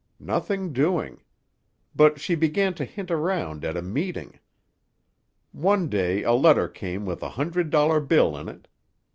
[0.19, 1.21] Nothing doing.
[1.95, 4.39] But she began to hint around at a meeting.
[5.51, 8.67] One day a letter came with a hundred dollar bill in it.